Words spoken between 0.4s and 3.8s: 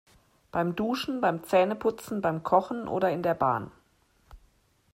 Beim Duschen, beim Zähneputzen, beim Kochen oder in der Bahn.